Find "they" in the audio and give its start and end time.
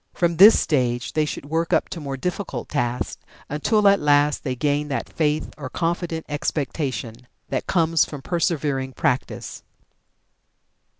1.13-1.25, 4.43-4.55